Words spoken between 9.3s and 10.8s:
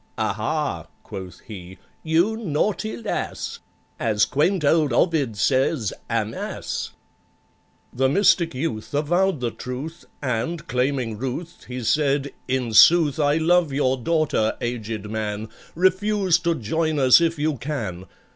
the truth, And,